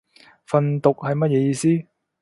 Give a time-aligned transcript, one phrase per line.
[0.47, 1.87] 訓讀係乜嘢意思